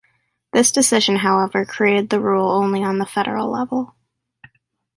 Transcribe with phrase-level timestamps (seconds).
[0.51, 3.93] This decision, however, created the rule only on the federal level.